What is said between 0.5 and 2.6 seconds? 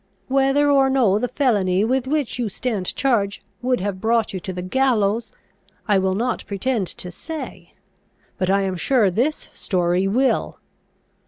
or no the felony with which you